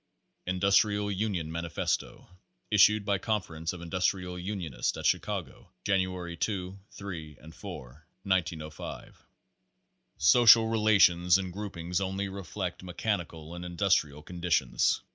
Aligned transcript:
INDUSTRIAL 0.47 1.11
UNION 1.11 1.51
MANIFESTO 1.51 2.27
Issued 2.71 3.05
by 3.05 3.19
Conference 3.19 3.71
of 3.71 3.81
Industrial 3.81 4.39
Unionists 4.39 4.97
at 4.97 5.05
Chi 5.05 5.19
cago, 5.19 5.67
January 5.85 6.35
2, 6.35 6.79
3 6.89 7.37
and 7.39 7.53
4, 7.53 8.07
1905. 8.23 9.23
Social 10.17 10.69
relations 10.69 11.37
and 11.37 11.53
groupings 11.53 12.01
only 12.01 12.27
reflect 12.27 12.83
mechani 12.83 13.29
cal 13.29 13.53
and 13.53 13.63
industrial 13.63 14.23
conditions. 14.23 15.01